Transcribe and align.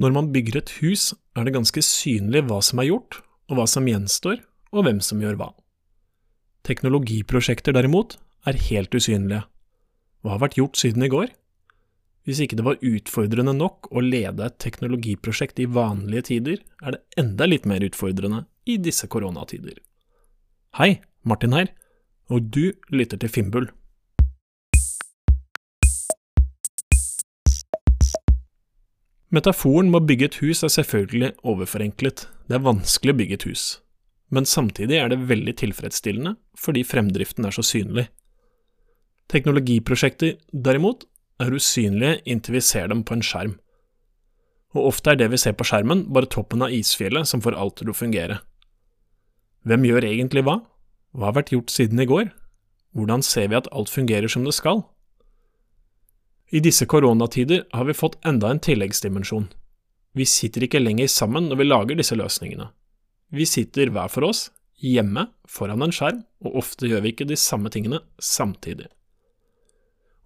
Når 0.00 0.14
man 0.16 0.30
bygger 0.32 0.56
et 0.56 0.70
hus, 0.80 1.10
er 1.36 1.44
det 1.44 1.52
ganske 1.52 1.82
synlig 1.84 2.46
hva 2.48 2.62
som 2.64 2.80
er 2.80 2.88
gjort, 2.88 3.18
og 3.50 3.58
hva 3.58 3.66
som 3.68 3.88
gjenstår, 3.88 4.38
og 4.72 4.86
hvem 4.86 5.00
som 5.04 5.20
gjør 5.20 5.36
hva. 5.36 5.50
Teknologiprosjekter 6.64 7.76
derimot 7.76 8.16
er 8.48 8.56
helt 8.70 8.94
usynlige. 8.96 9.42
Hva 10.24 10.36
har 10.36 10.42
vært 10.46 10.56
gjort 10.56 10.80
siden 10.80 11.04
i 11.04 11.10
går? 11.12 11.28
Hvis 12.24 12.40
ikke 12.44 12.56
det 12.56 12.64
var 12.64 12.80
utfordrende 12.84 13.52
nok 13.56 13.90
å 13.92 14.00
lede 14.04 14.46
et 14.46 14.56
teknologiprosjekt 14.62 15.60
i 15.60 15.68
vanlige 15.68 16.28
tider, 16.30 16.62
er 16.80 16.96
det 16.96 17.20
enda 17.20 17.48
litt 17.48 17.68
mer 17.68 17.84
utfordrende 17.84 18.46
i 18.68 18.78
disse 18.80 19.08
koronatider. 19.10 19.76
Hei, 20.80 21.00
Martin 21.28 21.56
her, 21.56 21.72
og 22.32 22.48
du 22.54 22.72
lytter 22.88 23.20
til 23.20 23.32
Finnbull. 23.32 23.68
Metaforen 29.30 29.92
med 29.92 30.00
å 30.00 30.06
bygge 30.08 30.26
et 30.26 30.36
hus 30.42 30.64
er 30.66 30.72
selvfølgelig 30.74 31.36
overforenklet, 31.46 32.24
det 32.50 32.56
er 32.56 32.64
vanskelig 32.64 33.12
å 33.14 33.18
bygge 33.20 33.36
et 33.38 33.44
hus, 33.46 33.64
men 34.34 34.48
samtidig 34.48 34.98
er 34.98 35.12
det 35.12 35.20
veldig 35.30 35.54
tilfredsstillende 35.60 36.34
fordi 36.58 36.82
fremdriften 36.82 37.46
er 37.46 37.54
så 37.54 37.62
synlig. 37.62 38.08
Teknologiprosjekter, 39.30 40.34
derimot, 40.50 41.06
er 41.38 41.54
usynlige 41.54 42.18
inntil 42.26 42.58
vi 42.58 42.64
ser 42.72 42.90
dem 42.90 43.04
på 43.06 43.14
en 43.14 43.22
skjerm, 43.22 43.54
og 44.74 44.90
ofte 44.90 45.14
er 45.14 45.22
det 45.22 45.30
vi 45.30 45.38
ser 45.38 45.54
på 45.54 45.66
skjermen 45.66 46.08
bare 46.10 46.30
toppen 46.30 46.66
av 46.66 46.74
isfjellet 46.74 47.30
som 47.30 47.42
får 47.42 47.54
alt 47.54 47.78
til 47.78 47.94
å 47.94 47.96
fungere. 47.96 48.42
Hvem 49.62 49.86
gjør 49.86 50.10
egentlig 50.10 50.42
hva? 50.46 50.58
Hva 51.14 51.30
har 51.30 51.38
vært 51.38 51.54
gjort 51.54 51.70
siden 51.70 52.02
i 52.02 52.10
går? 52.10 52.32
Hvordan 52.98 53.22
ser 53.22 53.46
vi 53.50 53.58
at 53.58 53.70
alt 53.70 53.94
fungerer 53.94 54.30
som 54.30 54.42
det 54.46 54.58
skal? 54.58 54.82
I 56.50 56.60
disse 56.60 56.86
koronatider 56.86 57.64
har 57.72 57.84
vi 57.86 57.94
fått 57.94 58.18
enda 58.26 58.50
en 58.50 58.58
tilleggsdimensjon. 58.58 59.48
Vi 60.18 60.26
sitter 60.26 60.66
ikke 60.66 60.82
lenger 60.82 61.06
sammen 61.06 61.46
når 61.46 61.60
vi 61.60 61.66
lager 61.68 62.00
disse 62.00 62.16
løsningene. 62.18 62.72
Vi 63.30 63.46
sitter 63.46 63.92
hver 63.94 64.10
for 64.10 64.26
oss, 64.26 64.48
hjemme, 64.82 65.28
foran 65.46 65.84
en 65.86 65.94
skjerm, 65.94 66.24
og 66.42 66.56
ofte 66.64 66.90
gjør 66.90 67.04
vi 67.04 67.12
ikke 67.14 67.28
de 67.30 67.38
samme 67.38 67.70
tingene 67.70 68.02
samtidig. 68.18 68.88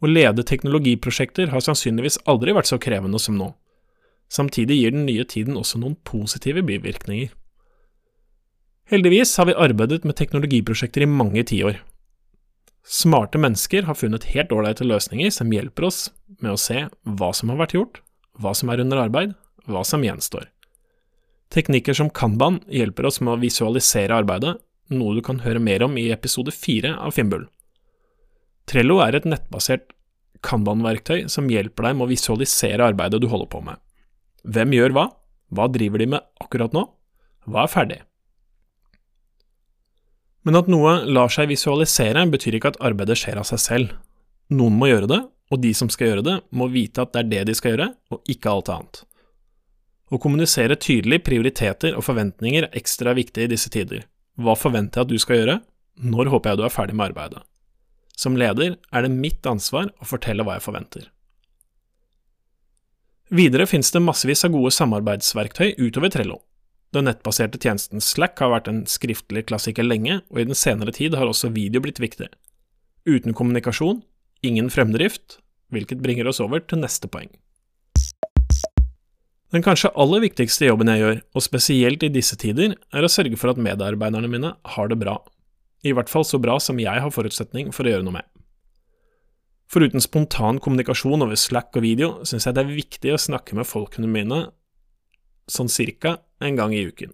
Å 0.00 0.08
lede 0.08 0.46
teknologiprosjekter 0.48 1.52
har 1.52 1.64
sannsynligvis 1.64 2.22
aldri 2.28 2.56
vært 2.56 2.72
så 2.72 2.80
krevende 2.80 3.20
som 3.20 3.36
nå. 3.36 3.52
Samtidig 4.32 4.80
gir 4.80 4.94
den 4.96 5.04
nye 5.04 5.24
tiden 5.28 5.58
også 5.60 5.80
noen 5.80 5.98
positive 6.08 6.64
bivirkninger. 6.64 7.28
Heldigvis 8.88 9.36
har 9.36 9.48
vi 9.48 9.56
arbeidet 9.56 10.04
med 10.04 10.16
teknologiprosjekter 10.16 11.04
i 11.04 11.08
mange 11.08 11.44
tiår, 11.48 11.78
Smarte 12.84 13.40
mennesker 13.40 13.86
har 13.88 13.96
funnet 13.96 14.26
helt 14.34 14.52
ålreite 14.52 14.84
løsninger 14.84 15.30
som 15.32 15.52
hjelper 15.52 15.86
oss 15.88 16.10
med 16.40 16.52
å 16.52 16.60
se 16.60 16.84
hva 17.08 17.30
som 17.32 17.52
har 17.52 17.62
vært 17.62 17.76
gjort, 17.78 18.02
hva 18.36 18.52
som 18.56 18.68
er 18.72 18.82
under 18.84 19.00
arbeid, 19.06 19.32
hva 19.64 19.84
som 19.88 20.04
gjenstår. 20.04 20.50
Teknikker 21.54 21.96
som 21.96 22.10
Kanban 22.12 22.60
hjelper 22.68 23.08
oss 23.08 23.22
med 23.22 23.36
å 23.36 23.40
visualisere 23.40 24.16
arbeidet, 24.16 24.58
noe 24.92 25.16
du 25.16 25.22
kan 25.24 25.40
høre 25.44 25.62
mer 25.62 25.84
om 25.86 25.96
i 25.96 26.10
episode 26.12 26.52
fire 26.52 26.92
av 27.00 27.16
Finnbull. 27.16 27.46
Trello 28.68 29.00
er 29.04 29.16
et 29.16 29.28
nettbasert 29.28 29.92
Kanban-verktøy 30.44 31.24
som 31.32 31.48
hjelper 31.48 31.88
deg 31.88 31.96
med 31.96 32.04
å 32.04 32.12
visualisere 32.12 32.84
arbeidet 32.84 33.22
du 33.22 33.30
holder 33.32 33.48
på 33.48 33.62
med. 33.64 33.80
Hvem 34.44 34.74
gjør 34.76 34.96
hva? 34.96 35.06
Hva 35.54 35.70
driver 35.72 36.02
de 36.02 36.10
med 36.16 36.26
akkurat 36.42 36.74
nå? 36.76 36.84
Hva 37.48 37.64
er 37.64 37.72
ferdig? 37.72 38.00
Men 40.44 40.60
at 40.60 40.68
noe 40.68 40.98
lar 41.08 41.32
seg 41.32 41.48
visualisere, 41.48 42.26
betyr 42.28 42.58
ikke 42.58 42.74
at 42.74 42.82
arbeidet 42.84 43.16
skjer 43.20 43.40
av 43.40 43.48
seg 43.48 43.62
selv. 43.62 43.94
Noen 44.52 44.76
må 44.76 44.90
gjøre 44.90 45.08
det, 45.08 45.20
og 45.52 45.60
de 45.62 45.72
som 45.76 45.88
skal 45.92 46.10
gjøre 46.10 46.24
det, 46.26 46.36
må 46.52 46.68
vite 46.72 47.04
at 47.04 47.14
det 47.14 47.22
er 47.22 47.30
det 47.30 47.42
de 47.48 47.56
skal 47.56 47.74
gjøre, 47.74 47.90
og 48.12 48.32
ikke 48.34 48.52
alt 48.52 48.70
annet. 48.74 49.00
Å 50.12 50.20
kommunisere 50.20 50.76
tydelig 50.76 51.22
prioriteter 51.24 51.96
og 51.96 52.04
forventninger 52.04 52.66
er 52.66 52.76
ekstra 52.76 53.14
viktig 53.16 53.46
i 53.46 53.50
disse 53.54 53.72
tider. 53.72 54.04
Hva 54.36 54.56
forventer 54.58 55.00
jeg 55.00 55.08
at 55.08 55.12
du 55.12 55.22
skal 55.22 55.40
gjøre? 55.40 55.58
Når 56.04 56.30
håper 56.32 56.52
jeg 56.52 56.60
du 56.60 56.64
er 56.66 56.74
ferdig 56.74 56.96
med 56.98 57.08
arbeidet? 57.08 57.42
Som 58.14 58.36
leder 58.38 58.76
er 58.92 59.04
det 59.04 59.10
mitt 59.10 59.46
ansvar 59.48 59.90
å 59.98 60.06
fortelle 60.06 60.44
hva 60.46 60.58
jeg 60.58 60.66
forventer. 60.66 61.08
Videre 63.34 63.66
finnes 63.66 63.90
det 63.90 64.02
massevis 64.04 64.44
av 64.46 64.52
gode 64.54 64.70
samarbeidsverktøy 64.76 65.74
utover 65.80 66.12
Trello. 66.12 66.42
Den 66.94 67.08
nettbaserte 67.08 67.58
tjenesten 67.58 68.02
Slack 68.04 68.38
har 68.38 68.52
vært 68.52 68.68
en 68.70 68.84
skriftlig 68.86 69.48
klassiker 69.48 69.86
lenge, 69.86 70.20
og 70.30 70.38
i 70.38 70.46
den 70.46 70.54
senere 70.54 70.94
tid 70.94 71.16
har 71.18 71.26
også 71.26 71.50
video 71.54 71.82
blitt 71.82 71.98
viktig. 71.98 72.28
Uten 73.02 73.34
kommunikasjon, 73.34 74.04
ingen 74.46 74.70
fremdrift, 74.70 75.40
hvilket 75.74 76.04
bringer 76.04 76.30
oss 76.30 76.38
over 76.44 76.62
til 76.62 76.84
neste 76.84 77.10
poeng. 77.10 77.32
Den 79.54 79.62
kanskje 79.62 79.90
aller 79.98 80.22
viktigste 80.22 80.68
jobben 80.68 80.90
jeg 80.90 81.02
gjør, 81.02 81.18
og 81.34 81.46
spesielt 81.46 82.06
i 82.06 82.12
disse 82.14 82.38
tider, 82.38 82.76
er 82.94 83.06
å 83.06 83.10
sørge 83.10 83.38
for 83.38 83.50
at 83.50 83.60
medarbeiderne 83.62 84.30
mine 84.30 84.54
har 84.76 84.90
det 84.90 84.98
bra. 85.02 85.18
I 85.82 85.92
hvert 85.94 86.10
fall 86.10 86.26
så 86.26 86.38
bra 86.42 86.60
som 86.62 86.78
jeg 86.78 87.02
har 87.02 87.14
forutsetning 87.14 87.74
for 87.74 87.86
å 87.86 87.94
gjøre 87.94 88.06
noe 88.06 88.20
med. 88.20 88.26
Foruten 89.70 90.02
spontan 90.02 90.60
kommunikasjon 90.62 91.26
over 91.26 91.38
Slack 91.38 91.74
og 91.74 91.82
video, 91.82 92.20
syns 92.22 92.46
jeg 92.46 92.54
det 92.54 92.62
er 92.62 92.76
viktig 92.76 93.14
å 93.14 93.20
snakke 93.20 93.58
med 93.58 93.66
folkene 93.66 94.10
mine 94.10 94.44
sånn 95.50 95.68
cirka 95.68 96.18
en 96.42 96.56
gang 96.58 96.74
i 96.74 96.86
uken, 96.88 97.12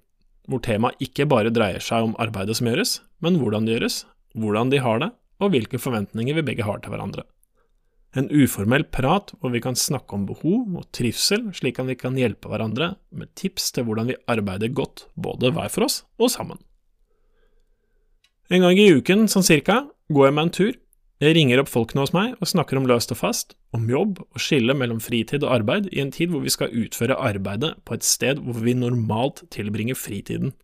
hvor 0.48 0.62
temaet 0.64 1.02
ikke 1.04 1.28
bare 1.30 1.52
dreier 1.54 1.82
seg 1.84 2.08
om 2.08 2.16
arbeidet 2.22 2.56
som 2.58 2.70
gjøres, 2.70 3.00
men 3.20 3.36
hvordan 3.40 3.66
det 3.66 3.76
gjøres, 3.76 4.04
hvordan 4.38 4.72
de 4.72 4.80
har 4.82 5.02
det, 5.02 5.10
og 5.40 5.52
hvilke 5.54 5.80
forventninger 5.80 6.36
vi 6.38 6.46
begge 6.46 6.66
har 6.66 6.80
til 6.80 6.92
hverandre. 6.92 7.24
En 8.18 8.26
uformell 8.34 8.82
prat 8.90 9.30
hvor 9.38 9.52
vi 9.54 9.60
kan 9.62 9.78
snakke 9.78 10.16
om 10.16 10.26
behov 10.26 10.80
og 10.80 10.88
trivsel, 10.96 11.46
slik 11.54 11.78
at 11.78 11.86
vi 11.92 11.98
kan 11.98 12.18
hjelpe 12.18 12.50
hverandre 12.50 12.94
med 13.14 13.30
tips 13.38 13.70
til 13.76 13.86
hvordan 13.86 14.10
vi 14.10 14.18
arbeider 14.30 14.72
godt, 14.74 15.06
både 15.14 15.52
hver 15.54 15.70
for 15.70 15.86
oss 15.86 16.02
og 16.18 16.32
sammen. 16.34 16.58
En 18.50 18.64
gang 18.64 18.80
i 18.82 18.90
uken, 18.90 19.28
sånn 19.30 19.46
cirka, 19.46 19.84
går 20.10 20.26
jeg 20.26 20.34
meg 20.34 20.48
en 20.48 20.56
tur 20.56 20.72
jeg 21.20 21.34
ringer 21.36 21.60
opp 21.60 21.68
folkene 21.68 22.00
hos 22.00 22.14
meg 22.16 22.32
og 22.40 22.48
snakker 22.48 22.78
om 22.80 22.86
løst 22.88 23.12
og 23.12 23.18
fast, 23.20 23.52
om 23.76 23.84
jobb 23.92 24.22
og 24.22 24.40
skille 24.40 24.72
mellom 24.72 25.02
fritid 25.04 25.44
og 25.44 25.52
arbeid 25.58 25.90
i 25.92 26.00
en 26.00 26.12
tid 26.14 26.32
hvor 26.32 26.40
vi 26.40 26.52
skal 26.52 26.72
utføre 26.72 27.18
arbeidet 27.20 27.74
på 27.84 27.96
et 27.96 28.06
sted 28.06 28.40
hvor 28.40 28.62
vi 28.64 28.72
normalt 28.72 29.42
tilbringer 29.52 29.98
fritiden. 30.00 30.54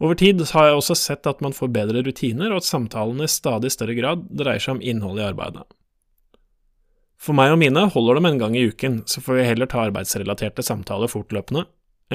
Over 0.00 0.16
tid 0.16 0.40
har 0.54 0.70
jeg 0.70 0.78
også 0.78 0.96
sett 0.96 1.28
at 1.28 1.42
man 1.44 1.52
får 1.52 1.68
bedre 1.74 2.00
rutiner, 2.06 2.48
og 2.54 2.62
at 2.62 2.68
samtalene 2.70 3.26
i 3.28 3.28
stadig 3.28 3.68
større 3.74 3.96
grad 3.98 4.24
dreier 4.32 4.62
seg 4.62 4.78
om 4.78 4.80
innholdet 4.80 5.26
i 5.26 5.28
arbeidet. 5.28 5.66
For 7.20 7.36
meg 7.36 7.52
og 7.52 7.60
mine 7.60 7.82
holder 7.92 8.16
det 8.16 8.22
med 8.24 8.32
en 8.32 8.40
gang 8.40 8.56
i 8.56 8.64
uken, 8.72 9.02
så 9.04 9.20
får 9.20 9.36
vi 9.36 9.48
heller 9.50 9.68
ta 9.68 9.82
arbeidsrelaterte 9.84 10.64
samtaler 10.64 11.10
fortløpende. 11.12 11.66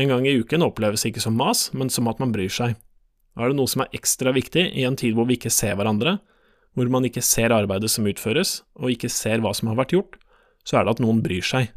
En 0.02 0.09
gang 0.09 0.26
i 0.26 0.34
uken 0.42 0.66
oppleves 0.66 1.06
ikke 1.06 1.22
som 1.22 1.38
mas, 1.38 1.68
men 1.78 1.94
som 1.94 2.09
at 2.09 2.18
man 2.18 2.34
bryr 2.34 2.50
seg. 2.50 2.74
Er 3.38 3.52
det 3.52 3.59
noe 3.59 3.70
som 3.70 3.86
er 3.86 3.94
ekstra 3.94 4.34
viktig 4.34 4.66
i 4.74 4.88
en 4.88 4.97
tid 4.97 5.14
hvor 5.14 5.30
vi 5.30 5.38
ikke 5.38 5.53
ser 5.53 5.78
hverandre, 5.78 6.18
hvor 6.75 6.91
man 6.91 7.08
ikke 7.08 7.24
ser 7.24 7.56
arbeidet 7.56 7.90
som 7.91 8.08
utføres, 8.08 8.59
og 8.75 8.91
ikke 8.91 9.12
ser 9.12 9.41
hva 9.44 9.53
som 9.56 9.72
har 9.72 9.80
vært 9.80 9.96
gjort, 9.96 10.19
så 10.68 10.80
er 10.80 10.86
det 10.86 10.96
at 10.97 11.03
noen 11.03 11.24
bryr 11.24 11.46
seg, 11.46 11.72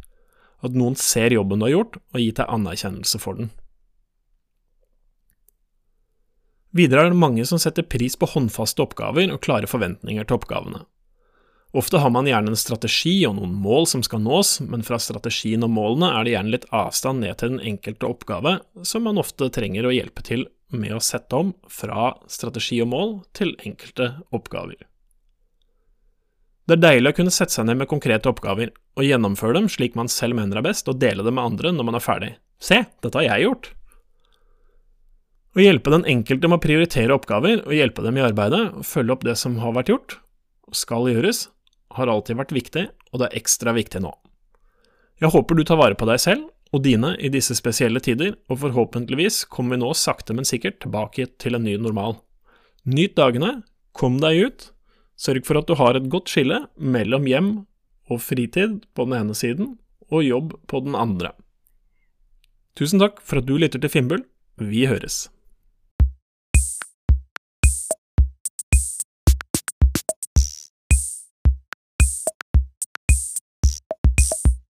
at 0.64 0.74
noen 0.74 0.98
ser 0.98 1.34
jobben 1.34 1.60
du 1.60 1.68
har 1.68 1.76
gjort, 1.76 1.98
og 2.14 2.22
gitt 2.22 2.40
deg 2.40 2.50
anerkjennelse 2.50 3.22
for 3.22 3.38
den. 3.38 3.52
Videre 6.74 7.06
er 7.06 7.14
det 7.14 7.20
mange 7.20 7.46
som 7.48 7.60
setter 7.62 7.86
pris 7.86 8.18
på 8.18 8.28
håndfaste 8.28 8.82
oppgaver 8.84 9.30
og 9.32 9.40
klare 9.44 9.70
forventninger 9.70 10.26
til 10.26 10.36
oppgavene. 10.36 10.82
Ofte 11.76 12.00
har 12.00 12.10
man 12.12 12.28
gjerne 12.28 12.52
en 12.52 12.58
strategi 12.58 13.14
og 13.28 13.36
noen 13.36 13.52
mål 13.60 13.86
som 13.90 14.02
skal 14.04 14.22
nås, 14.24 14.58
men 14.64 14.84
fra 14.84 14.96
strategien 15.00 15.64
og 15.64 15.72
målene 15.74 16.10
er 16.16 16.24
det 16.24 16.32
gjerne 16.32 16.54
litt 16.54 16.68
avstand 16.74 17.24
ned 17.24 17.36
til 17.40 17.54
den 17.54 17.64
enkelte 17.74 18.08
oppgave, 18.08 18.54
som 18.88 19.04
man 19.04 19.20
ofte 19.20 19.50
trenger 19.52 19.88
å 19.88 19.92
hjelpe 19.92 20.24
til 20.24 20.46
med 20.74 20.94
å 20.96 21.02
sette 21.02 21.36
om 21.36 21.54
fra 21.72 22.12
strategi 22.30 22.80
og 22.84 22.90
mål 22.92 23.12
til 23.36 23.54
enkelte 23.64 24.12
oppgaver. 24.34 24.84
Det 26.68 26.76
er 26.76 26.82
deilig 26.82 27.14
å 27.14 27.16
kunne 27.16 27.32
sette 27.32 27.54
seg 27.54 27.64
ned 27.64 27.78
med 27.80 27.88
konkrete 27.88 28.28
oppgaver, 28.28 28.74
og 28.98 29.06
gjennomføre 29.06 29.56
dem 29.56 29.70
slik 29.72 29.94
man 29.96 30.10
selv 30.12 30.36
mener 30.36 30.60
er 30.60 30.66
best, 30.66 30.88
og 30.90 31.00
dele 31.00 31.24
det 31.24 31.32
med 31.32 31.54
andre 31.54 31.72
når 31.72 31.88
man 31.88 31.96
er 31.96 32.04
ferdig. 32.04 32.34
Se, 32.60 32.82
dette 33.00 33.16
har 33.16 33.24
jeg 33.24 33.46
gjort! 33.46 33.70
Å 35.56 35.62
hjelpe 35.64 35.94
den 35.94 36.04
enkelte 36.06 36.50
med 36.50 36.60
å 36.60 36.62
prioritere 36.66 37.16
oppgaver, 37.16 37.62
og 37.64 37.72
hjelpe 37.72 38.04
dem 38.04 38.20
i 38.20 38.26
arbeidet, 38.26 38.60
og 38.76 38.84
følge 38.84 39.16
opp 39.16 39.24
det 39.24 39.38
som 39.40 39.56
har 39.62 39.72
vært 39.78 39.94
gjort, 39.94 40.18
og 40.68 40.76
skal 40.76 41.08
gjøres, 41.08 41.46
har 41.96 42.12
alltid 42.12 42.36
vært 42.36 42.52
viktig, 42.52 42.84
og 43.14 43.22
det 43.22 43.30
er 43.30 43.40
ekstra 43.40 43.72
viktig 43.72 44.04
nå. 44.04 44.12
Jeg 45.18 45.32
håper 45.32 45.56
du 45.56 45.64
tar 45.66 45.80
vare 45.80 45.96
på 45.98 46.06
deg 46.06 46.20
selv 46.22 46.44
og 46.72 46.82
dine 46.84 47.14
i 47.16 47.30
disse 47.32 47.56
spesielle 47.56 48.00
tider, 48.04 48.36
og 48.50 48.60
forhåpentligvis 48.64 49.44
kommer 49.48 49.76
vi 49.76 49.82
nå 49.82 49.92
sakte, 49.96 50.36
men 50.36 50.48
sikkert 50.48 50.80
tilbake 50.84 51.28
til 51.40 51.56
en 51.56 51.64
ny 51.64 51.78
normal. 51.80 52.18
Nyt 52.88 53.16
dagene, 53.16 53.62
kom 53.96 54.20
deg 54.22 54.44
ut, 54.46 54.68
Sørg 55.18 55.42
for 55.48 55.58
at 55.58 55.66
du 55.66 55.74
har 55.74 55.98
et 55.98 56.06
godt 56.12 56.30
skille 56.30 56.60
mellom 56.78 57.26
hjem 57.26 57.50
og 58.08 58.20
fritid 58.22 58.84
på 58.94 59.06
den 59.08 59.16
ene 59.18 59.34
siden 59.34 59.72
og 60.08 60.22
jobb 60.22 60.54
på 60.70 60.80
den 60.84 60.94
andre. 60.94 61.32
Tusen 62.78 63.02
takk 63.02 63.18
for 63.26 63.40
at 63.40 63.48
du 63.48 63.56
lytter 63.58 63.82
til 63.82 63.90
Finnbull. 63.90 64.22
Vi 64.62 64.86
høres. 64.86 65.26